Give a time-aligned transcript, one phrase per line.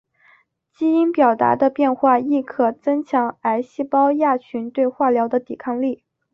[0.73, 6.03] 基因表达的变化亦可增强癌细胞亚群对化疗的抵抗力。